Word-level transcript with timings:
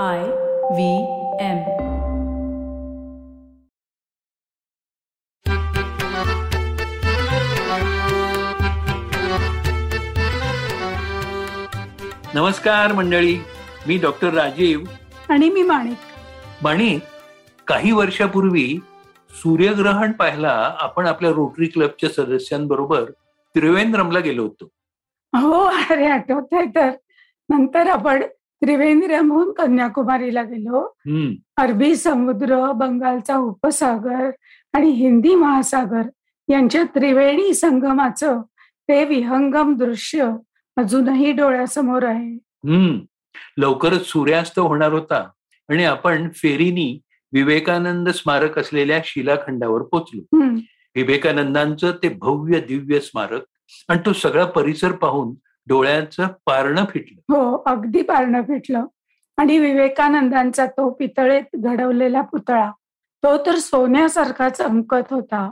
I 0.00 0.22
V 0.72 1.02
M. 1.40 1.58
नमस्कार 12.34 12.92
मंडळी 12.92 13.38
मी 13.86 13.98
doctor 13.98 14.34
Rajiv. 14.34 14.80
आणि 15.28 15.50
मी 15.50 15.62
माणिक. 15.62 15.96
माणिक 16.62 17.02
काही 17.66 17.92
वर्षापूर्वी 17.92 18.80
सूर्यग्रहण 19.30 20.12
पाहायला 20.12 20.76
आपण 20.80 21.06
आपल्या 21.06 21.30
रोटरी 21.30 21.66
क्लबच्या 21.66 22.10
सदस्यांबरोबर 22.10 23.10
त्रिवेंद्रमला 23.54 24.18
गेलो 24.18 24.42
होतो. 24.42 24.68
हो 25.38 25.60
अरे 25.64 26.06
आठवत 26.06 26.48
आहे 26.52 26.66
तर. 26.66 26.90
नंतर 27.48 27.86
आपण 27.86 28.22
त्रिवेंद्रमहून 28.62 29.52
कन्याकुमारीला 29.52 30.42
गेलो. 30.42 30.96
अरबी 31.56 31.96
समुद्र 31.96 32.72
बंगालचा 32.72 33.36
उपसागर 33.36 34.30
आणि 34.72 34.88
हिंदी 34.88 35.34
महासागर 35.34 36.02
यांच्या 36.48 36.84
त्रिवेणी 36.84 37.54
संगमाचं 37.54 38.42
ते 38.88 39.04
विहंगम 39.04 39.76
दृश्य 39.76 40.30
अजूनही 40.76 41.32
डोळ्यासमोर 41.32 42.02
आहे. 42.02 42.34
हम्म. 42.34 42.98
लवकरच 43.56 44.06
सूर्यास्त 44.06 44.58
होणार 44.58 44.92
होता 44.92 45.28
आणि 45.68 45.84
आपण 45.84 46.28
फेरीनी 46.34 47.00
विवेकानंद 47.32 48.08
स्मारक 48.08 48.58
असलेल्या 48.58 49.00
शिलाखंडावर 49.04 49.82
पोचलो. 49.82 50.36
विवेकानंदांचं 50.96 51.92
ते 52.02 52.08
भव्य 52.08 52.60
दिव्य 52.60 53.00
स्मारक 53.00 53.42
आणि 53.88 54.00
तो 54.06 54.12
सगळा 54.12 54.44
परिसर 54.44 54.92
पाहून 54.92 55.34
डोळ्यांचं 55.68 56.26
पारणं 56.46 56.84
फिटलं. 56.84 57.34
हो 57.34 57.62
अगदी 57.66 58.02
पारणं 58.02 58.42
फिटलं. 58.42 58.84
आणि 59.36 59.58
विवेकानंदांचा 59.58 60.66
तो 60.66 60.90
पितळेत 60.90 61.56
घडवलेला 61.56 62.20
पुतळा 62.20 62.70
तो 63.22 63.36
तर 63.46 63.54
सोन्यासारखा 63.54 64.48
चमकत 64.48 65.12
होता. 65.12 65.50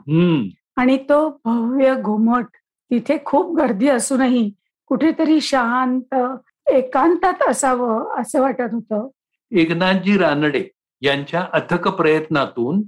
आणि 0.77 0.97
तो 0.97 1.41
भव्य 1.45 1.95
घुमट 1.95 2.47
तिथे 2.91 3.17
खूप 3.25 3.57
गर्दी 3.57 3.89
असूनही 3.89 4.51
कुठेतरी 4.87 5.41
शांत 5.41 6.15
एकांतात 6.71 7.49
असावं 7.49 8.21
असं 8.21 8.41
वाटत 8.41 8.73
होतं. 8.73 9.09
एकनाथजी 9.53 10.17
रानडे 10.19 10.65
यांच्या 11.01 11.47
अथक 11.53 11.89
प्रयत्नातून 11.89 12.83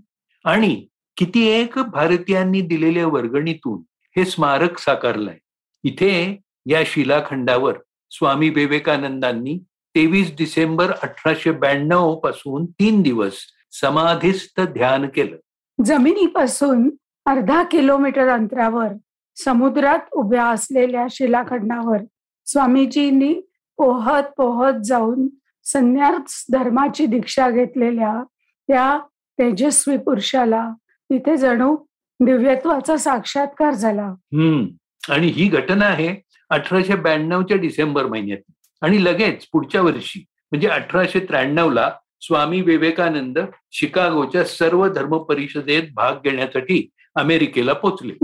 आणि 0.44 0.86
किती 1.16 1.46
एक 1.46 1.78
भारतीयांनी 1.78 2.60
दिलेल्या 2.60 3.06
वर्गणीतून 3.06 3.82
हे 4.16 4.24
स्मारक 4.24 4.78
साकारलंय. 4.78 5.38
इथे 5.84 6.40
या 6.66 6.82
शिलाखंडावर 6.86 7.74
स्वामी 8.10 8.48
विवेकानंदांनी 8.48 9.58
तेवीस 9.68 10.32
डिसेंबर 10.38 10.90
अठराशे 10.90 11.50
ब्याण्णवपासून 11.50 12.66
तीन 12.66 13.02
दिवस 13.02 13.32
समाधीस्थ 13.72 14.60
ध्यान 14.60 15.06
केलं. 15.08 15.36
जमिनीपासून 15.84 16.90
अर्धा 17.26 17.62
किलोमीटर 17.62 18.28
अंतरावर 18.28 18.88
समुद्रात 19.36 19.98
उभ्या 20.12 20.46
असलेल्या 20.46 21.06
शिलाखंडावर 21.10 21.98
स्वामीजींनी 22.46 23.34
पोहत 23.76 24.22
पोहत 24.22 24.72
जाऊन 24.84 25.28
संन्यास 25.64 26.44
धर्माची 26.52 27.06
दीक्षा 27.06 27.50
घेतलेल्या 27.50 28.24
त्या 28.68 28.98
तेजस्वी 29.38 29.96
पुरुषाला 29.96 30.70
तिथे 30.84 31.36
जणू 31.36 31.76
दिव्यत्वाचा 32.20 32.96
साक्षात्कार 32.96 33.70
झाला. 33.70 34.06
हम्म. 34.06 34.66
आणि 35.12 35.26
ही 35.26 35.48
घटना 35.48 35.84
आहे 35.84 36.31
अठराशे 36.52 36.94
ब्याण्णवच्या 36.94 37.56
डिसेंबर 37.56 38.06
महिन्यात. 38.06 38.52
आणि 38.82 39.04
लगेच 39.04 39.46
पुढच्या 39.52 39.82
वर्षी 39.82 40.24
म्हणजे 40.50 40.68
अठराशे 40.68 41.20
त्र्याण्णव 41.20 41.70
ला 41.70 41.90
स्वामी 42.20 42.60
विवेकानंद 42.62 43.38
शिकागोच्या 43.70 44.44
सर्व 44.44 44.86
धर्म 44.88 45.18
परिषदेत 45.18 45.82
भाग 45.94 46.16
घेण्यासाठी 46.24 46.88
अमेरिकेला 47.14 47.72
पोचले. 47.72 48.14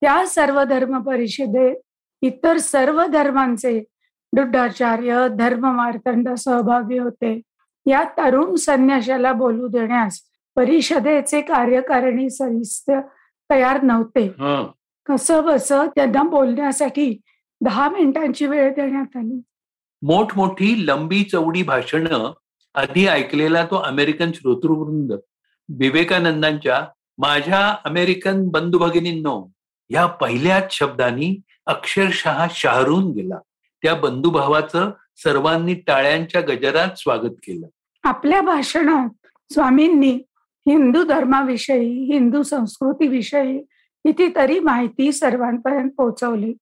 त्या 0.00 0.24
सर्व 0.26 0.62
धर्म 0.64 1.00
परिषदेत 1.02 1.76
इतर 2.22 2.56
सर्व 2.56 3.04
धर्मांचे 3.06 3.78
दुड्डाचार्य 4.32 5.26
धर्म 5.38 5.66
मार्तंड 5.76 6.28
सहभागी 6.34 6.98
होते. 6.98 7.40
या 7.86 8.02
तरुण 8.18 8.54
संन्याशाला 8.54 9.32
बोलू 9.32 9.66
देण्यास 9.68 10.20
परिषदेचे 10.56 11.40
कार्यकारिणी 11.40 12.30
सदस्य 12.30 13.00
तयार 13.50 13.82
नव्हते. 13.82 14.28
कसं 15.06 15.44
बस 15.44 15.72
त्यांना 15.72 16.22
बोलण्यासाठी 16.22 17.20
दहा 17.60 17.88
मिनिटांची 17.88 18.46
वेळ 18.46 18.74
देण्यात 18.74 19.16
आली. 19.16 19.40
मोठमोठी 20.02 20.86
लंबी 20.86 21.22
चौडी 21.22 21.62
भाषणं 21.62 22.32
आधी 22.74 23.06
ऐकलेला 23.06 23.64
तो 23.64 23.76
अमेरिकन 23.76 24.32
श्रोतृवृंद 24.32 25.12
विवेकानंदांच्या 25.68 26.86
माझ्या 27.18 27.76
अमेरिकन 27.84 28.48
बंधू 28.48 28.78
भगिनींनो 28.78 29.52
या 29.90 30.06
पहिल्याच 30.06 30.72
शब्दांनी 30.72 31.40
अक्षरशः 31.66 32.46
शहरून 32.50 33.10
गेला. 33.12 33.38
त्या 33.82 33.94
बंधुभावाचं 33.94 34.90
सर्वांनी 35.16 35.74
टाळ्यांच्या 35.74 36.40
गजरात 36.40 36.88
स्वागत 36.96 37.34
केलं. 37.42 37.66
आपल्या 38.02 38.40
भाषणात 38.40 39.08
स्वामींनी 39.52 40.12
हिंदू 40.68 41.02
धर्माविषयी 41.02 42.12
हिंदू 42.12 42.42
संस्कृतीविषयी 42.42 43.58
कितीतरी 44.04 44.60
माहिती 44.60 45.12
सर्वांपर्यंत 45.12 45.90
पोहोचवली. 45.96 46.54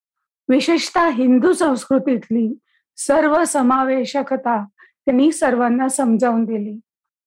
विशेषतः 0.49 1.09
हिंदू 1.09 1.53
संस्कृतीतली 1.53 2.59
सर्व 2.97 3.45
समावेशकता 3.45 4.65
त्यांनी 4.75 5.33
सर्वांना 5.33 5.89
समजावून 5.89 6.45
दिली. 6.45 6.79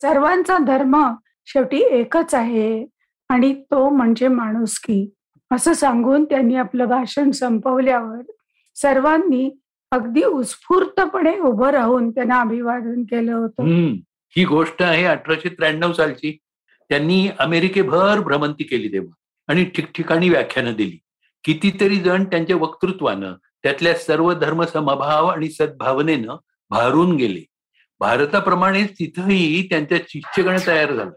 सर्वांचा 0.02 0.58
धर्म 0.58 1.14
शेवटी 1.46 1.78
एकच 1.78 2.36
आहे 2.36 2.86
आणि 3.30 3.54
तो 3.72 3.90
म्हणजे 3.90 4.28
माणुसकी 4.28 5.10
असं 5.52 5.74
सांगून 5.74 6.26
त्यांनी 6.26 6.56
आपलं 6.56 6.86
भाषण 6.86 7.32
संपवल्यावर 7.32 8.22
सर्वांनी 8.76 9.50
अगदी 9.92 10.24
उत्स्फूर्तपणे 10.24 11.38
उभं 11.40 11.70
राहून 11.70 12.10
त्यांना 12.10 12.40
अभिवादन 12.42 13.04
केलं 13.04 13.34
होतं. 13.34 13.64
ही 14.38 14.46
गोष्ट 14.46 14.82
आहे 14.82 15.06
अठराशे 15.06 15.50
त्र्याण्णव 15.50 15.94
सालची. 15.94 16.38
त्यांनी 16.90 17.30
अमेरिकेभर 17.40 18.20
भ्रमंती 18.20 18.64
केली 18.64 18.92
तेव्हा 18.92 19.16
आणि 19.48 19.64
ठिकठिकाणी 19.66 20.30
व्याख्यानं 20.30 20.74
दिली. 20.74 20.98
कितीतरी 21.44 21.96
जण 21.96 22.24
त्यांच्या 22.24 22.56
वक्तृत्वानं 22.56 23.34
त्यातल्या 23.64 23.94
सर्व 23.94 24.34
धर्म 24.34 24.64
समभाव 24.64 25.26
आणि 25.26 25.50
सद्भावनेनं 25.50 26.36
भारून 26.70 27.16
गेले. 27.16 27.42
भारताप्रमाणेच 28.00 28.92
तिथंही 29.00 29.70
त्यांच्या 29.70 29.98
शिष्यगण 30.10 30.58
तयार 30.68 30.94
झाला. 30.94 31.12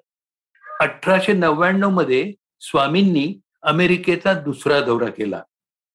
अठराशे 0.81 1.33
नव्याण्णवमध्ये 1.33 2.33
स्वामींनी 2.61 3.41
अमेरिकेचा 3.63 4.33
दुसरा 4.33 4.81
दौरा 4.81 5.07
केला. 5.07 5.43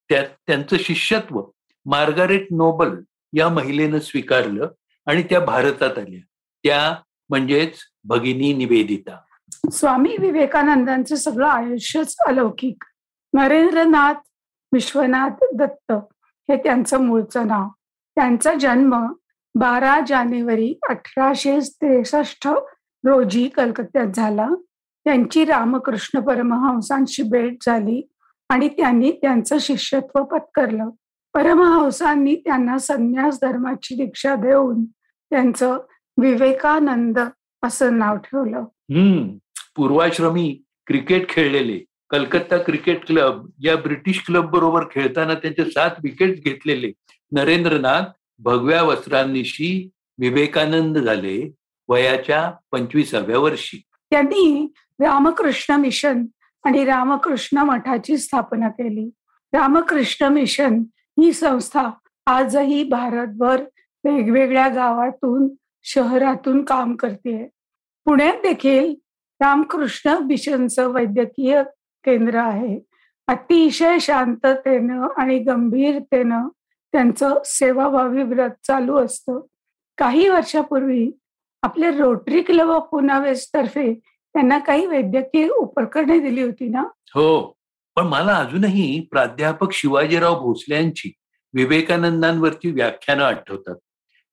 त्यात 0.09 0.25
त्यांचं 0.47 0.75
शिष्यत्व 0.79 1.41
मार्गारेट 1.85 2.47
नोबल 2.51 2.97
या 3.33 3.49
महिलेनं 3.49 3.99
स्वीकारलं 3.99 4.67
आणि 5.05 5.23
त्या 5.23 5.39
भारतात 5.39 5.97
आल्या. 5.97 6.19
त्या 6.63 6.95
म्हणजेच 7.29 7.77
भगिनी 8.03 8.53
निवेदिता. 8.53 9.17
स्वामी 9.71 10.17
विवेकानंदांचं 10.19 11.15
सगळं 11.15 11.47
आयुष्यच 11.47 12.15
अलौकिक. 12.27 12.83
नरेंद्रनाथ 13.35 14.13
विश्वनाथ 14.73 15.45
दत्त 15.55 15.91
हे 16.49 16.57
त्यांचं 16.57 17.03
मूळचं 17.03 17.47
नाव. 17.47 17.67
त्यांचा 18.15 18.53
जन्म 18.53 19.13
बारा 19.55 19.99
जानेवारी 20.07 20.79
अठराशे 20.89 21.59
त्रेसष्ट 21.59 22.47
रोजी 23.05 23.47
कलकत्त्यात 23.47 24.07
झाला. 24.15 24.49
त्यांची 25.03 25.45
रामकृष्ण 25.45 26.19
परमहंसांशी 26.19 27.23
भेट 27.23 27.57
झाली 27.65 28.07
आणि 28.49 28.69
त्यांनी 28.69 29.11
त्यांचं 29.11 29.57
शिष्यत्व 29.59 30.23
पत्करलं. 30.23 30.89
परमहंसांनी 31.33 32.35
त्यांना 32.35 32.77
संन्यास 32.77 33.39
धर्माची 33.41 33.95
दीक्षा 33.95 34.35
देऊन 34.35 34.85
त्यांचं 35.29 35.77
विवेकानंद 36.21 37.19
असं 37.63 37.97
नाव 37.97 38.17
ठेवलं. 38.17 38.59
हम्म. 38.59 39.27
पूर्वाश्रमी 39.75 40.61
क्रिकेट 40.87 41.29
खेळलेले. 41.29 41.85
कलकत्ता 42.09 42.57
क्रिकेट 42.57 43.05
क्लब 43.05 43.45
या 43.59 43.75
ब्रिटिश 43.75 44.23
क्लब 44.25 44.49
बरोबर 44.49 44.83
खेळताना 44.91 45.33
त्यांचे 45.33 45.65
सात 45.65 45.91
विकेट 46.03 46.43
घेतलेले 46.43 46.91
नरेंद्रनाथ 47.31 48.01
भगव्या 48.39 48.83
वस्त्रांनीशी 48.83 49.89
विवेकानंद 50.19 50.97
झाले 50.97 51.51
वयाच्या 51.89 52.51
पंचवीसाव्या 52.71 53.39
वर्षी. 53.39 53.81
त्यांनी 54.11 54.73
रामकृष्ण 54.99 55.75
मिशन 55.75 56.25
आणि 56.63 56.85
रामकृष्ण 56.85 57.57
मठाची 57.57 58.17
स्थापना 58.17 58.69
केली. 58.69 59.09
रामकृष्ण 59.53 60.27
मिशन 60.27 60.83
ही 61.19 61.33
संस्था 61.33 61.89
आजही 62.25 62.83
भारतभर 62.83 63.63
वेगवेगळ्या 64.03 64.67
गावातून 64.67 65.47
शहरातून 65.83 66.63
काम 66.65 66.95
करते 66.95 67.49
पुण्यात 68.05 68.33
देखील 68.33 68.93
रामकृष्ण 69.41 70.09
मिशनचं 70.09 70.87
वैद्यकीय 70.87 71.63
केंद्र 72.05 72.35
आहे. 72.35 72.79
अतिशय 73.27 73.99
शांततेनं 73.99 75.07
आणि 75.17 75.39
गंभीरतेनं 75.39 76.47
त्यांचं 76.91 77.37
सेवाभावी 77.45 78.23
व्रत 78.23 78.49
चालू 78.67 78.97
असतं. 78.97 79.39
काही 79.97 80.29
वर्षापूर्वी 80.29 81.11
आपले 81.61 81.91
रोटरी 81.91 82.41
क्लब 82.41 82.69
ऑफ 82.69 82.83
पुनावेस 82.83 83.49
तर्फे 83.53 83.99
त्यांना 84.05 84.57
काही 84.57 84.85
वैद्यकीय 84.85 85.47
उपकरणे 85.47 86.19
दिली 86.19 86.41
होती 86.41 86.69
ना? 86.69 86.83
हो. 87.15 87.55
पण 87.95 88.07
मला 88.07 88.35
अजूनही 88.35 89.07
प्राध्यापक 89.11 89.71
शिवाजीराव 89.71 90.39
भोसले 90.39 90.75
यांची 90.75 91.11
विवेकानंदांवरती 91.53 92.71
व्याख्यानं 92.71 93.23
आठवतात. 93.23 93.75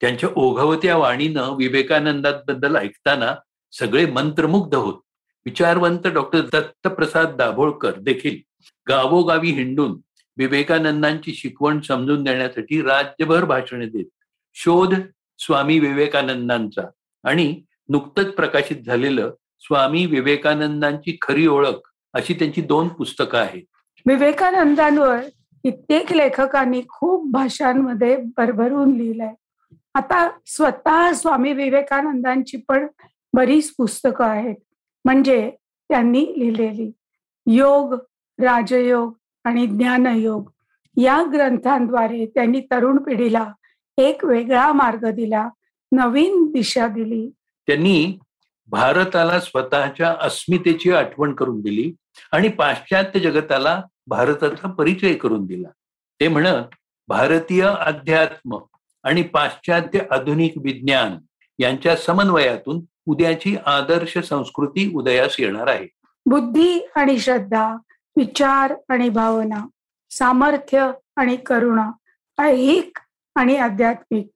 त्यांच्या 0.00 0.28
ओघवत्या 0.36 0.96
वाणीनं 0.96 1.56
विवेकानंदांबद्दल 1.56 2.76
ऐकताना 2.76 3.34
सगळे 3.72 4.06
मंत्रमुग्ध 4.06 4.74
होत. 4.74 4.94
विचारवंत 5.44 6.06
डॉक्टर 6.06 6.40
दत्तप्रसाद 6.40 7.36
दाभोळकर 7.36 7.92
देखील 7.98 8.36
गावोगावी 8.88 9.50
हिंडून 9.50 9.98
विवेकानंदांची 10.36 11.34
शिकवण 11.34 11.80
समजून 11.80 12.24
देण्यासाठी 12.24 12.82
राज्यभर 12.82 13.44
भाषणे 13.44 13.86
देत. 13.86 14.04
शोध 14.54 14.94
स्वामी 15.38 15.78
विवेकानंदांचा 15.78 16.82
आणि 17.24 17.62
नुकतंच 17.88 18.26
प्रकाशित 18.26 18.76
झालेलं 18.86 19.34
स्वामी 19.60 20.06
विवेकानंदांची 20.06 21.18
खरी 21.22 21.46
ओळख 21.46 21.92
अशी 22.12 22.34
त्यांची 22.34 22.60
दोन 22.60 22.88
पुस्तकं 22.88 23.38
आहेत. 23.38 23.62
विवेकानंदांवर 24.06 25.20
कित्येक 25.64 26.12
लेखकांनी 26.12 26.82
खूप 26.88 27.32
भाषांमध्ये 27.32 28.16
भरभरून 28.16 28.96
लिहिलंय. 28.96 29.34
आता 29.94 30.30
स्वतः 30.46 31.12
स्वामी 31.12 31.52
विवेकानंदांची 31.52 32.56
पण 32.68 32.86
बरीच 33.32 33.74
पुस्तकं 33.78 34.24
आहेत. 34.24 34.56
म्हणजे 35.04 35.50
त्यांनी 35.88 36.20
लिहिलेली. 36.38 36.90
योग 37.46 37.94
राजयोग 38.38 39.12
आणि 39.44 39.66
ज्ञानयोग 39.66 40.50
या 40.96 41.22
ग्रंथांद्वारे 41.32 42.26
त्यांनी 42.26 42.60
तरुण 42.60 42.96
पिढीला 42.96 43.52
एक 43.98 44.24
वेगळा 44.24 44.72
मार्ग 44.72 45.10
दिला 45.10 45.48
नवीन 45.92 46.50
दिशा 46.52 46.86
दिली. 46.86 47.30
त्यांनी 47.66 48.18
भारताला 48.68 49.40
स्वतःच्या 49.40 50.16
अस्मितेची 50.20 50.92
आठवण 50.92 51.34
करून 51.34 51.60
दिली 51.60 51.92
आणि 52.32 52.48
पाश्चात्य 52.48 53.20
जगताला 53.20 53.82
भारताचा 54.06 54.68
परिचय 54.68 55.14
करून 55.14 55.46
दिला. 55.46 55.68
ते 56.20 56.28
म्हण 56.28 56.46
भारतीय 57.08 57.62
अध्यात्म 57.62 58.58
आणि 59.02 59.22
पाश्चात्य 59.22 60.00
आधुनिक 60.10 60.52
विज्ञान 60.56 61.16
यांच्या 61.58 61.96
समन्वयातून 61.96 62.80
उद्याची 63.06 63.56
आदर्श 63.66 64.18
संस्कृती 64.18 64.92
उदयास 64.94 65.36
येणार 65.38 65.66
आहे. 65.66 65.88
बुद्धी 66.26 66.88
आणि 66.96 67.18
श्रद्धा 67.18 67.76
विचार 68.16 68.74
आणि 68.88 69.08
भावना 69.08 69.66
सामर्थ्य 70.10 70.90
आणि 71.16 71.36
करुणा 71.36 71.90
ऐहिक 72.38 72.98
आणि 73.34 73.56
आध्यात्मिक 73.56 74.28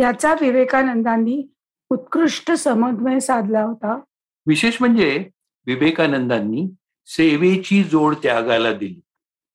याचा 0.00 0.34
विवेकानंदांनी 0.40 1.54
उत्कृष्ट 1.90 2.52
समन्वय 2.52 3.20
साधला 3.20 3.62
होता. 3.62 4.00
विशेष 4.46 4.76
म्हणजे 4.80 5.28
विवेकानंदांनी 5.66 6.66
सेवेची 7.06 7.84
जोड 7.84 8.14
त्यागाला 8.14 8.72
दिली. 8.72 9.00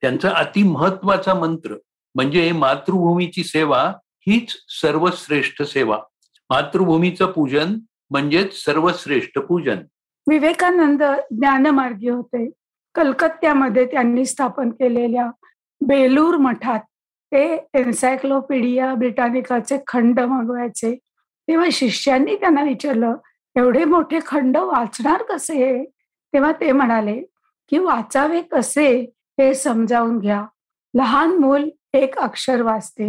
त्यांचा 0.02 0.30
अति 0.36 0.64
महत्त्वाचा 0.64 1.34
मंत्र 1.34 1.76
म्हणजे 2.16 2.52
मातृभूमीची 2.52 3.44
सेवा 3.44 3.94
हीच 4.20 4.52
सर्वश्रेष्ठ 4.82 5.62
सेवा. 5.62 5.98
मातृभूमीचं 6.50 7.32
पूजन 7.32 7.76
म्हणजेच 8.10 8.54
सर्वश्रेष्ठ 8.64 9.40
पूजन. 9.40 9.78
विवेकानंद 10.30 11.04
ज्ञानमार्गी 11.32 12.10
होते. 12.10 12.50
कलकत्त्यामध्ये 12.96 13.86
त्यांनी 13.86 14.26
स्थापन 14.26 14.70
केलेल्या 14.70 15.30
बेलूर 15.82 16.38
मठात 16.38 16.80
ते 17.32 17.44
एन्सायक्लोपीडिया 17.74 18.94
ब्रिटानिकाचे 18.94 19.78
खंड 19.88 20.20
मागवायचे. 20.20 20.96
तेव्हा 21.48 21.68
शिष्यांनी 21.72 22.36
त्यांना 22.36 22.64
विचारलं 22.64 23.16
एवढे 23.56 23.84
मोठे 23.86 24.20
खंड 24.26 24.58
वाचणार 24.58 25.24
कसे 25.30 25.86
तेव्हा 26.34 26.52
ते 26.52 26.72
म्हणाले 26.72 27.22
की 27.70 27.78
वाचावे 27.78 28.42
कसे 28.42 28.90
हे 29.40 29.54
समजावून 29.54 30.20
घ्या. 30.20 30.46
लहान 30.94 31.38
मूल 31.38 31.70
एक 31.94 32.18
अक्षर 32.18 32.62
वाचते. 32.62 33.08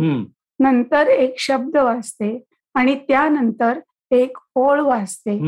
नंतर 0.60 1.06
एक 1.06 1.34
शब्द 1.38 1.76
वाचते 1.76 2.44
आणि 2.74 2.94
त्यानंतर 3.08 3.78
एक 4.10 4.38
ओळ 4.54 4.80
वाचते 4.80 5.38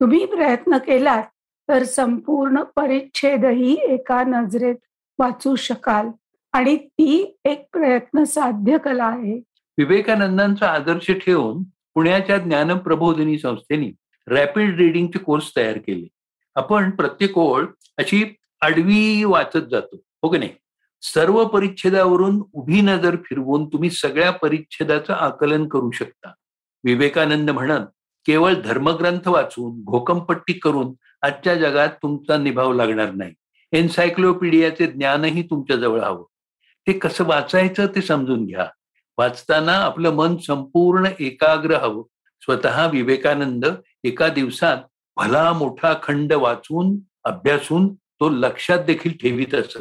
तुम्ही 0.00 0.24
प्रयत्न 0.26 0.78
केलात 0.78 1.22
तर 1.68 1.82
संपूर्ण 1.82 2.62
परिच्छेदही 2.76 3.76
एका 3.82 4.22
नजरेत 4.26 4.76
वाचू 5.18 5.54
शकाल. 5.56 6.08
आणि 6.52 6.76
ती 6.76 7.38
एक 7.44 7.64
प्रयत्न 7.72 8.22
साध्य 8.24 8.78
कला 8.78 9.04
आहे. 9.04 9.36
विवेकानंदांचा 9.78 10.66
आदर्श 10.66 11.10
ठेवून 11.10 11.62
पुण्याच्या 11.94 12.36
ज्ञान 12.38 12.76
प्रबोधिनी 12.78 13.38
संस्थेने 13.38 13.90
रॅपिड 14.28 14.76
रिडिंगचे 14.76 15.18
कोर्स 15.18 15.50
तयार 15.56 15.78
केले. 15.78 16.06
आपण 16.56 16.90
प्रत्येक 16.90 17.38
ओळ 17.38 17.64
अशी 17.98 18.24
आडवी 18.60 19.24
वाचत 19.24 19.66
जातो 19.70 19.96
हो 20.22 20.28
की 20.28 20.38
नाही? 20.38 20.50
सर्व 21.02 21.44
परिच्छेदावरून 21.44 22.42
उभी 22.52 22.80
नजर 22.80 23.16
फिरवून 23.24 23.66
तुम्ही 23.66 23.90
सगळ्या 23.90 24.30
परिच्छेदाचं 24.30 25.12
आकलन 25.12 25.68
करू 25.68 25.90
शकता. 25.90 26.32
विवेकानंद 26.84 27.50
म्हणत 27.50 27.86
केवळ 28.26 28.54
धर्मग्रंथ 28.54 29.28
वाचून 29.28 29.84
घोकंपट्टी 29.84 30.52
करून 30.52 30.92
आजच्या 31.22 31.54
जगात 31.54 31.88
तुमचा 31.88 32.36
निभाव 32.36 32.72
लागणार 32.72 33.10
नाही. 33.10 33.32
एन्सायक्लोपीडियाचे 33.72 34.86
ज्ञानही 34.86 35.42
तुमच्या 35.42 35.76
जवळ 35.76 36.00
हवं. 36.00 36.24
ते 36.86 36.92
कसं 36.92 37.24
वाचायचं 37.24 37.86
ते 37.86 38.02
समजून 38.02 38.46
घ्या. 38.46 38.66
वाचताना 39.18 39.72
आपलं 39.72 40.10
मन 40.10 40.36
संपूर्ण 40.36 41.08
एकाग्र 41.20 41.74
हवं. 41.74 42.02
स्वतः 42.40 42.86
विवेकानंद 42.86 43.64
एका 44.04 44.28
दिवसात 44.28 44.76
भला 45.16 45.52
मोठा 45.52 45.94
खंड 46.02 46.32
वाचून 46.32 46.96
अभ्यासून 47.24 47.94
तो 47.94 48.28
लक्षात 48.28 48.78
देखील 48.78 49.12
ठेवीत 49.12 49.54
असत 49.54 49.76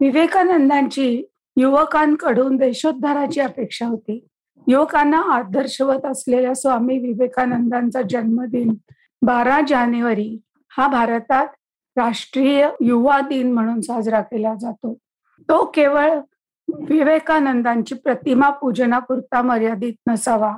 विवेकानंदांची 0.00 1.24
युवकांकडून 1.56 2.56
देशोद्धाराची 2.56 3.40
अपेक्षा 3.40 3.86
होती. 3.86 4.26
युवकांना 4.70 5.20
आदर्शवत 5.20 6.04
असलेल्या 6.04 6.54
स्वामी 6.54 6.98
विवेकानंदांचा 6.98 8.02
जन्मदिन 8.02 8.74
बारा 9.22 9.60
जानेवारी 9.68 10.40
हा 10.68 10.88
भारतात 10.88 11.46
राष्ट्रीय 11.96 12.68
युवा 12.80 13.20
दिन 13.20 13.52
म्हणून 13.52 13.80
साजरा 13.80 14.20
केला 14.20 14.54
जातो. 14.60 14.94
तो 15.40 15.64
केवळ 15.64 16.18
विवेकानंदांची 16.68 17.94
प्रतिमा 17.94 18.50
पूजनापुरता 18.50 19.42
मर्यादित 19.42 19.92
नसावा 20.08 20.56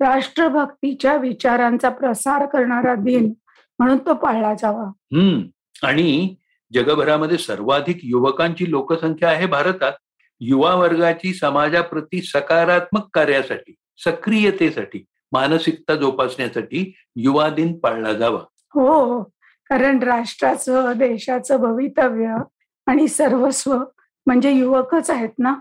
राष्ट्रभक्तीच्या 0.00 1.16
विचारांचा 1.16 1.88
प्रसार 1.88 2.46
करणारा 2.46 2.94
दिन 2.94 3.32
म्हणून 3.78 3.98
तो 3.98 4.14
पाळला 4.14 4.54
जावा. 4.54 4.84
हम्म. 4.84 5.40
आणि 5.86 6.34
जगभरामध्ये 6.74 7.38
सर्वाधिक 7.38 7.98
युवकांची 8.02 8.70
लोकसंख्या 8.70 9.28
आहे 9.28 9.46
भारतात. 9.46 9.92
युवा 10.44 10.74
वर्गाची 10.74 11.34
समाजाप्रती 11.34 12.22
सकारात्मक 12.22 13.08
कार्यासाठी 13.14 13.74
सक्रियतेसाठी 13.96 15.04
मानसिकता 15.32 15.94
जोपासण्यासाठी 15.94 16.94
युवा 17.16 17.48
दिन 17.48 17.78
पाळला 17.78 18.12
जावा. 18.12 18.40
हो 18.74 19.22
कारण 19.70 20.02
राष्ट्राचं 20.02 20.92
देशाचं 20.96 21.56
भवितव्य 21.56 22.36
आणि 22.86 23.08
सर्वस्व 23.08 23.76
म्हणजे 24.26 24.50
युवकच 24.50 25.10
आहेत 25.10 25.28
ना? 25.38 25.54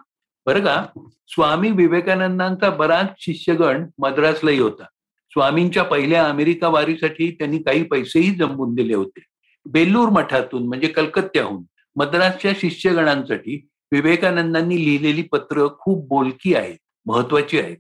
बरं 0.45 0.59
का? 0.59 0.85
स्वामी 1.27 1.71
विवेकानंदांचा 1.71 2.69
बराच 2.69 3.07
शिष्यगण 3.17 3.85
मद्रासलाही 3.97 4.59
होता. 4.59 4.83
स्वामींच्या 5.29 5.83
पहिल्या 5.83 6.25
अमेरिका 6.25 6.67
वारीसाठी 6.67 7.31
त्यांनी 7.31 7.57
काही 7.57 7.83
पैसेही 7.83 8.35
जमवून 8.35 8.75
दिले 8.75 8.95
होते. 8.95 9.25
बेल्लूर 9.65 10.09
मठातून 10.09 10.67
म्हणजे 10.67 10.88
कलकत्त्याहून 10.88 11.63
मद्रासच्या 11.95 12.51
शिष्यगणांसाठी 12.55 13.67
विवेकानंदांनी 13.91 14.86
लिहिलेली 14.86 15.21
पत्र 15.21 15.67
खूप 15.79 16.07
बोलकी 16.07 16.55
आहेत 16.55 16.77
महत्वाची 17.05 17.60
आहेत. 17.60 17.77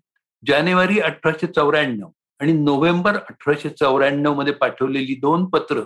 जानेवारी 0.47 0.99
अठराशे 0.99 1.47
चौऱ्याण्णव 1.47 2.09
आणि 2.39 2.53
नोव्हेंबर 2.53 3.15
अठराशे 3.15 3.69
चौऱ्याण्णवमध्ये 3.69 4.53
पाठवलेली 4.53 5.15
दोन 5.15 5.45
पत्र 5.45 5.81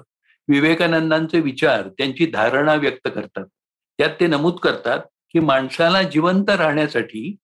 विवेकानंदांचे 0.47 1.39
विचार 1.39 1.87
त्यांची 1.87 2.25
धारणा 2.25 2.73
व्यक्त 2.75 3.07
करतात. 3.15 3.45
त्यात 3.97 4.09
ते 4.19 4.27
नमूद 4.27 4.55
करतात 4.55 4.99
की 5.33 5.39
माणसाला 5.39 6.01
जिवंत 6.03 6.49
राहण्यासाठी 6.49 7.35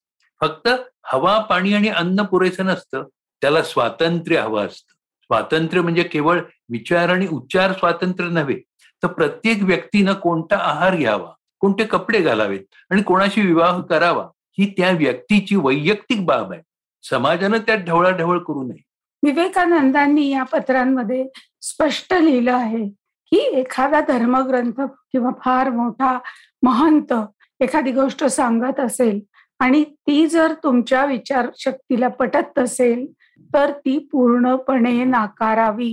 फक्त 0.41 0.67
हवा 1.05 1.39
पाणी 1.39 1.73
आणि 1.73 1.89
अन्न 1.89 2.23
पुरेसं 2.23 2.65
नसतं 2.65 3.03
त्याला 3.41 3.61
स्वातंत्र्य 3.63 4.39
हवं 4.39 4.65
असतं. 4.65 4.93
स्वातंत्र्य 5.21 5.81
म्हणजे 5.81 6.03
केवळ 6.03 6.39
विचार 6.69 7.09
आणि 7.09 7.27
उच्चार 7.27 7.73
स्वातंत्र्य 7.73 8.29
नव्हे 8.29 8.55
तर 9.03 9.07
प्रत्येक 9.07 9.63
व्यक्तीनं 9.63 10.13
कोणता 10.13 10.57
आहार 10.57 10.95
घ्यावा? 10.95 11.31
कोणते 11.61 11.83
कपडे 11.83 12.19
घालावेत 12.21 12.63
आणि 12.91 13.01
कोणाशी 13.01 13.41
विवाह 13.41 13.79
करावा 13.81 14.27
ही 14.59 14.65
त्या 14.77 14.89
व्यक्तीची 14.91 15.55
वैयक्तिक 15.55 16.25
बाब 16.25 16.51
आहे. 16.51 16.61
समाजानं 17.03 17.57
त्यात 17.57 17.77
ढवळाढवळ 17.77 18.37
करू 18.37 18.63
नये. 18.63 18.81
विवेकानंदांनी 19.23 20.29
या 20.29 20.43
पत्रांमध्ये 20.43 21.25
स्पष्ट 21.61 22.13
लिहिलं 22.13 22.53
आहे 22.53 22.85
की 23.31 23.37
एखादा 23.59 23.99
धर्मग्रंथ 24.01 24.81
किंवा 25.11 25.31
फार 25.45 25.69
मोठा 25.69 26.17
महंत 26.63 27.13
एखादी 27.59 27.91
गोष्ट 27.91 28.23
सांगत 28.25 28.79
असेल 28.79 29.19
आणि 29.59 29.83
ती 29.83 30.27
जर 30.27 30.53
तुमच्या 30.63 31.05
विचारशक्तीला 31.05 32.07
पटत 32.07 32.59
असेल 32.59 33.05
तर 33.53 33.71
ती 33.71 33.97
पूर्णपणे 34.11 35.03
नाकारावी. 35.03 35.91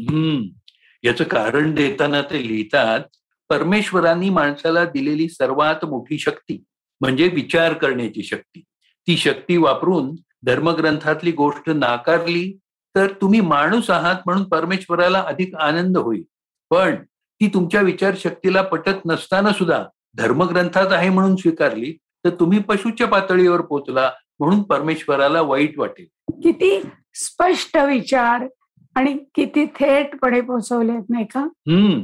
याचं 1.05 1.25
कारण 1.25 1.75
देताना 1.75 2.23
ते 2.23 2.47
लिहितात 2.49 3.01
परमेश्वरांनी 3.51 4.31
माणसाला 4.31 4.85
दिलेली 4.85 5.29
सर्वात 5.29 5.85
मोठी 5.85 6.19
शक्ती 6.19 6.65
म्हणजे 7.01 7.29
विचार 7.29 7.73
करण्याची 7.73 8.23
शक्ती. 8.23 8.65
ती 8.77 9.17
शक्ती 9.17 9.57
वापरून 9.57 10.15
धर्मग्रंथातली 10.43 11.33
गोष्ट 11.33 11.71
नाकारली 11.71 12.59
तर 12.95 13.07
तुम्ही 13.07 13.41
माणूस 13.41 13.91
आहात 13.91 14.15
म्हणून 14.27 14.45
परमेश्वराला 14.45 15.25
अधिक 15.27 15.55
आनंद 15.55 15.99
होईल. 15.99 16.23
पण 16.71 16.95
ती 17.13 17.49
तुमच्या 17.49 17.81
विचारशक्तीला 17.81 18.63
पटत 18.63 19.07
नसताना 19.07 19.53
सुद्धा 19.53 19.85
धर्मग्रंथात 20.17 20.93
आहे 20.93 21.11
म्हणून 21.11 21.37
स्वीकारली 21.37 21.99
तर 22.25 22.31
तुम्ही 22.31 22.59
पशुच्या 22.59 23.07
पातळीवर 23.07 23.61
पोचला 23.61 24.13
म्हणून 24.39 24.63
परमेश्वराला 24.63 25.41
वाईट 25.41 25.79
वाटेल. 25.79 26.07
किती 26.43 26.83
स्पष्ट 27.15 27.77
विचार 27.77 28.47
आणि 28.95 29.17
किती 29.35 29.67
थेटपणे 29.67 30.41
पोचवलेत 30.41 31.03
नाही 31.11 31.25
का? 31.25 31.41
हम्म. 31.41 32.03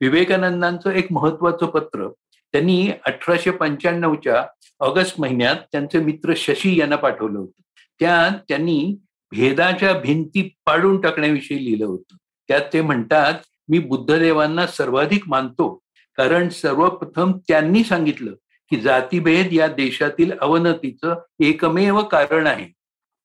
विवेकानंदांचं 0.00 0.90
एक 0.90 1.06
महत्वाचं 1.10 1.66
पत्र. 1.66 2.08
त्यांनी 2.52 2.90
अठराशे 3.06 3.50
पंच्याण्णवच्या 3.50 4.46
ऑगस्ट 4.80 5.20
महिन्यात 5.20 5.56
त्यांचे 5.72 5.98
मित्र 5.98 6.32
शशी 6.36 6.80
यांना 6.80 6.96
पाठवलं 6.96 7.38
होतं. 7.38 7.62
त्यात 8.00 8.38
त्यांनी 8.48 8.96
भेदाच्या 9.30 9.92
भिंती 9.92 10.54
पाडून 10.66 11.00
टाकण्याविषयी 11.00 11.64
लिहिलं 11.64 11.86
होतं. 11.86 12.16
त्यात 12.48 12.60
ते 12.72 12.82
म्हणतात 12.82 13.34
मी 13.68 13.78
बुद्धदेवांना 13.78 14.66
सर्वाधिक 14.66 15.28
मानतो 15.28 15.80
कारण 16.16 16.48
सर्वप्रथम 16.48 17.32
त्यांनी 17.48 17.84
सांगितलं 17.84 18.32
की 18.70 18.80
जातीभेद 18.80 19.48
या 19.52 19.66
देशातील 19.66 20.32
अवनतीचं 20.40 21.14
एकमेव 21.40 22.02
कारण 22.02 22.46
आहे. 22.46 22.72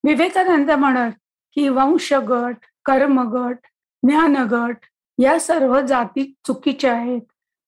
विवेकानंद 0.03 0.71
म्हणत 0.71 1.11
की 1.55 1.67
वंशगट 1.69 2.55
कर्मगट 2.85 3.57
ज्ञानगट 4.03 4.75
या 5.21 5.39
सर्व 5.39 5.81
जाती 5.81 6.33
चुकीच्या 6.47 6.93
आहेत. 6.93 7.21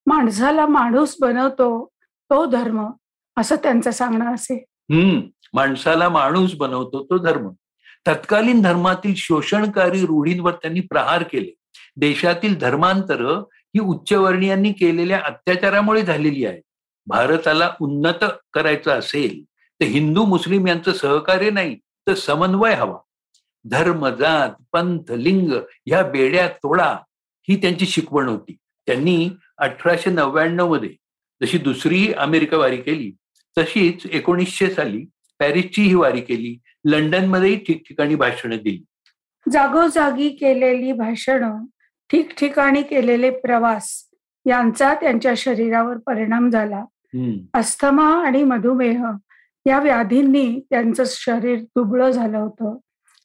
माणसाला 0.05 0.65
माणूस 0.65 1.15
बनवतो 1.21 1.89
तो 1.99 2.45
धर्म. 2.45 2.89
असं 3.37 3.55
त्यांचं 3.55 3.91
सांगणं 3.91 4.33
असे 4.33 4.65
हम्म. 4.91 5.21
माणसाला 5.53 6.09
माणूस 6.09 6.53
बनवतो 6.53 7.03
तो 7.03 7.17
धर्म. 7.17 7.49
तत्कालीन 8.07 8.61
धर्मातील 8.61 9.13
शोषणकारी 9.17 10.05
रूढींवर 10.05 10.51
त्यांनी 10.51 10.79
प्रहार 10.79 11.23
केले. 11.23 11.55
देशातील 11.97 12.57
धर्मांतर 12.59 13.21
ही 13.49 13.79
उच्चवर्णीयांनी 13.79 14.71
केलेल्या 14.71 15.21
अत्याचारामुळे 15.25 16.01
झालेली 16.01 16.45
आहे 16.45 16.61
भारताला 17.07 17.71
उन्नत 17.81 18.25
करायचं 18.53 18.91
असेल 18.91 19.43
तर 19.81 19.85
हिंदू 19.85 20.25
मुस्लिम 20.25 20.67
यांचं 20.67 20.93
सहकार्य 20.93 21.49
नाही 21.49 21.75
तर 22.07 22.13
समन्वय 22.13 22.73
हवा. 22.73 22.97
धर्म 23.65 24.07
जात 24.07 24.63
पंथ 24.73 25.11
लिंग 25.11 25.53
ह्या 25.85 26.03
बेड्या 26.03 26.47
तोडा. 26.47 26.97
ही 27.49 27.55
त्यांची 27.55 27.85
शिकवण 27.85 28.27
होती. 28.29 28.55
त्यांनी 28.87 29.29
अठराशे 29.57 30.09
नव्याण्णवमध्ये 30.09 30.89
जशी 31.41 31.57
दुसरी 31.57 32.11
अमेरिका 32.13 32.57
वारी 32.57 32.77
केली 32.77 33.11
तशीच 33.57 34.05
एकोणीसशे 34.05 34.69
साली 34.69 35.05
पॅरिसची 35.39 35.81
ही 35.81 35.93
वारी 35.93 36.21
केली 36.21 36.57
लंडनमध्येही 36.85 37.55
ठिकठिकाणी 37.57 38.15
भाषणं 38.15 38.55
दिली. 38.55 38.83
जागोजागी 39.45 40.29
केलेली 40.29 40.91
भाषणं 40.91 41.63
ठिकठिकाणी 42.09 42.81
केलेले 42.81 43.29
प्रवास 43.29 44.09
यांचा 44.45 44.93
त्यांच्या 44.93 45.33
शरीरावर 45.37 45.97
परिणाम 45.97 46.49
झाला. 46.49 46.83
अस्थमा 47.53 48.07
आणि 48.25 48.43
मधुमेह 48.43 49.03
या 49.65 49.79
व्याधींनी 49.79 50.59
त्यांचं 50.69 51.03
शरीर 51.07 51.59
दुबळं 51.59 52.09
झालं 52.09 52.37
होतं. 52.37 52.77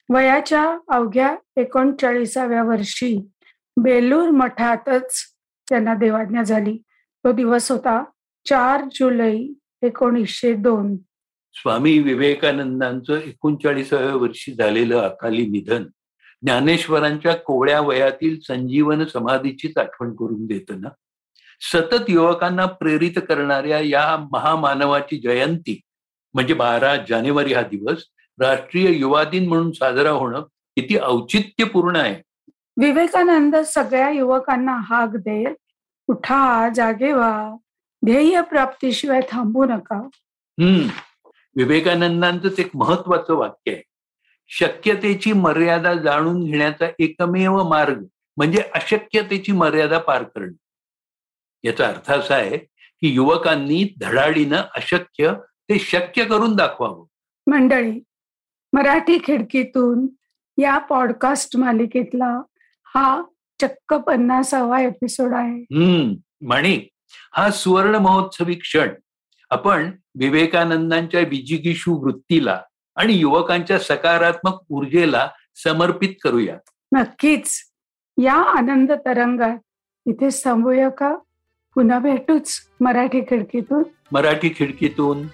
वयाच्या 0.08 0.78
अवघ्या 0.88 1.34
एकोणचाळीसाव्या 1.56 2.62
वर्षी 2.62 3.16
बेलूर 3.82 4.30
मठातच 4.30 5.20
त्यांना 5.68 5.94
देवाज्ञा 5.94 6.42
झाली. 6.42 6.76
तो 7.24 7.32
दिवस 7.32 7.70
होता 7.70 8.04
चार 8.48 8.84
जुलै 8.94 9.38
एकोणीसशे 9.82 10.52
दोन. 10.54 10.96
स्वामी 11.52 11.98
विवेकानंदांचं 11.98 13.16
एकोणचाळीसाव्या 13.16 14.14
वर्षी 14.14 14.54
झालेलं 14.54 14.98
अकाली 14.98 15.46
निधन 15.46 15.84
ज्ञानेश्वरांच्या 16.42 17.34
कोवळ्या 17.36 17.80
वयातील 17.80 18.38
संजीवन 18.40 19.04
समाधीचीच 19.04 19.78
आठवण 19.78 20.14
करून 20.14 20.46
देतं 20.46 20.80
ना? 20.80 20.88
सतत 21.60 22.04
युवकांना 22.08 22.66
प्रेरित 22.66 23.18
करणाऱ्या 23.28 23.80
या 23.80 24.16
महामानवाची 24.32 25.16
जयंती 25.16 25.80
म्हणजे 26.34 26.54
बारा 26.54 26.96
जानेवारी 27.08 27.52
हा 27.52 27.62
दिवस 27.62 28.04
राष्ट्रीय 28.40 28.98
युवा 28.98 29.24
दिन 29.24 29.48
म्हणून 29.48 29.72
साजरा 29.72 30.10
होणं 30.10 30.40
किती 30.76 30.96
औचित्यपूर्ण 31.02 31.96
आहे. 31.96 32.22
विवेकानंद 32.80 33.56
सगळ्या 33.56 34.10
युवकांना 34.10 34.76
हाक 34.76 35.08
देत 35.08 35.54
उठा 36.06 36.68
जागे 36.74 37.12
व्हा. 37.12 37.56
ध्येय 38.04 38.40
प्राप्तीशिवाय 38.40 39.20
थांबू 39.30 39.64
नका. 39.64 39.96
हम्म. 40.60 40.88
विवेकानंदांचं 41.56 42.48
एक 42.58 42.70
महत्वाचं 42.74 43.34
वाक्य 43.34 43.72
आहे. 43.72 43.82
शक्यतेची 44.48 45.32
मर्यादा 45.32 45.94
जाणून 45.94 46.44
घेण्याचा 46.44 46.86
एकमेव 46.98 47.68
मार्ग 47.68 48.04
म्हणजे 48.36 48.62
अशक्यतेची 48.74 49.52
मर्यादा 49.52 49.98
पार 49.98 50.22
करणे. 50.22 50.56
याचा 51.68 51.86
अर्थ 51.86 52.12
असा 52.12 52.34
आहे 52.34 52.58
की 53.00 53.08
युवकांनी 53.08 53.94
धडाडीनं 54.00 54.56
अशक्य 54.56 55.32
ते 55.68 55.78
शक्य 55.78 56.24
करून 56.24 56.56
दाखवावं. 56.56 57.04
मंडळी 57.50 58.00
मराठी 58.72 59.18
खिडकीतून 59.24 60.06
या 60.58 60.78
पॉडकास्ट 60.78 61.56
मालिकेतला 61.56 62.40
हा 62.98 63.22
चक्क 63.60 63.94
पन्नासावा 63.94 64.80
एपिसोड 64.80 65.34
आहे. 65.34 65.64
माणिक 66.46 66.88
हा 67.32 67.50
सुवर्ण 67.50 67.94
महोत्सवी 67.94 68.54
क्षण. 68.54 68.88
आपण 69.50 69.90
विवेकानंदांच्या 70.20 71.20
विजिगीषू 71.20 71.94
वृत्तीला 71.94 72.62
आणि 72.96 73.12
युवकांच्या 73.12 73.78
सकारात्मक 73.78 74.58
ऊर्जेला 74.70 75.28
समर्पित 75.64 76.14
करूयात. 76.22 76.70
नक्कीच. 76.94 77.60
या 78.22 78.34
आनंद 78.34 78.92
तरंगात 78.92 79.58
इथे 80.06 80.28
थांबूया 80.28 80.88
का? 80.88 81.14
पुन्हा 81.74 81.98
भेटूच 81.98 82.60
मराठी 82.80 83.20
खिडकीतून. 83.20 83.82
मराठी 84.12 84.48
खिडकीतून. 84.48 85.26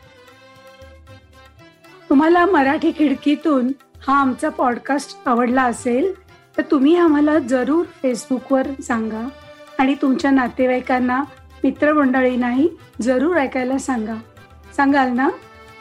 तुम्हाला 2.10 2.46
मराठी 2.46 2.92
खिडकीतून 2.98 3.72
हा 4.08 4.20
आमचा 4.20 4.48
पॉडकास्ट 4.48 5.28
आवडला 5.28 5.62
असेल 5.62 6.23
तर 6.58 6.62
तुम्ही 6.70 6.96
आम्हाला 6.96 7.38
जरूर 7.38 7.84
फेसबुकवर 8.02 8.66
सांगा 8.82 9.28
आणि 9.78 9.94
तुमच्या 10.02 10.30
नातेवाईकांना 10.30 11.22
मित्रमंडळींनाही 11.64 12.68
जरूर 13.02 13.36
ऐकायला 13.36 13.78
सांगा. 13.78 14.14
सांगाल 14.76 15.12
ना? 15.12 15.28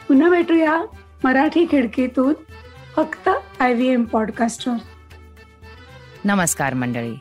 पुन्हा 0.08 0.30
भेटूया 0.30 0.82
मराठी 1.24 1.66
खिडकीतून 1.70 2.34
फक्त 2.96 3.28
आय 3.60 3.74
व्ही 3.74 3.92
एम 3.92 4.04
पॉडकास्टवर 4.04 4.76
नमस्कार 6.24 6.74
मंडळी. 6.74 7.14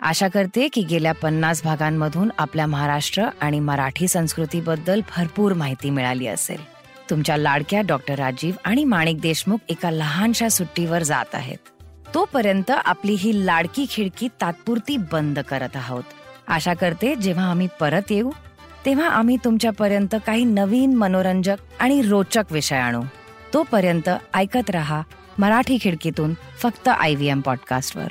आशा 0.00 0.28
करते 0.28 0.68
की 0.68 0.82
गेल्या 0.82 1.12
पन्नास 1.12 1.62
भागांमधून 1.64 2.30
आपल्या 2.38 2.66
महाराष्ट्र 2.66 3.28
आणि 3.40 3.60
मराठी 3.60 4.08
संस्कृतीबद्दल 4.08 5.00
भरपूर 5.16 5.52
माहिती 5.52 5.90
मिळाली 5.90 6.26
असेल. 6.26 6.60
तुमच्या 7.10 7.36
लाडक्या 7.36 7.80
डॉक्टर 7.80 8.14
राजीव 8.14 8.54
आणि 8.64 8.84
माणिक 8.84 9.20
देशमुख 9.20 9.58
एका 9.68 9.90
लहानशा 9.90 10.48
सुट्टीवर 10.48 11.02
जात 11.02 11.34
आहेत. 11.34 11.75
तोपर्यंत 12.14 12.70
आपली 12.70 13.14
ही 13.14 13.46
लाडकी 13.46 13.86
खिडकी 13.90 14.28
तात्पुरती 14.40 14.96
बंद 15.12 15.38
करत 15.38 15.76
आहोत. 15.76 16.04
आशा 16.48 16.74
करते 16.74 17.14
जेव्हा 17.14 17.50
आम्ही 17.50 17.68
परत 17.80 18.12
येऊ 18.12 18.30
तेव्हा 18.84 19.08
आम्ही 19.08 19.36
तुमच्यापर्यंत 19.44 20.14
काही 20.26 20.44
नवीन 20.44 20.94
मनोरंजक 20.94 21.56
आणि 21.80 22.02
रोचक 22.02 22.44
विषय 22.50 22.76
आणू. 22.76 23.02
तोपर्यंत 23.54 24.10
ऐकत 24.34 24.70
रहा 24.70 25.02
मराठी 25.38 25.78
खिडकीतून 25.82 26.34
फक्त 26.58 26.88
आय 26.88 27.14
व्ही 27.14 27.28
एम 27.28 27.40
पॉडकास्टवर. 27.40 28.08